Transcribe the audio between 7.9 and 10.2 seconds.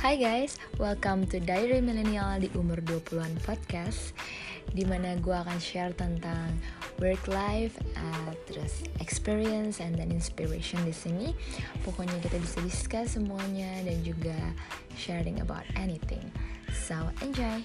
uh, terus experience and then